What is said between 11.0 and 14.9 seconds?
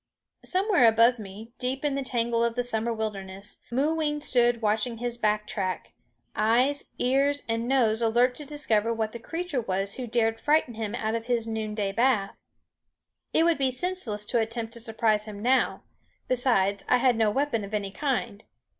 of his noonday bath. It would be senseless to attempt to